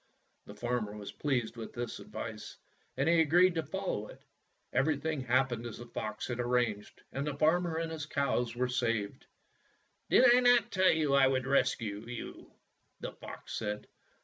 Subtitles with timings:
[0.47, 2.57] The farmer was pleased with this advice,
[2.97, 4.19] and he agreed to follow it.
[4.73, 8.67] Everything hap pened as the fox had arranged, and the farmer and his cows were
[8.67, 9.27] saved.
[10.09, 12.51] "Did I not tell you I would rescue you?"
[13.01, 13.85] the fox said.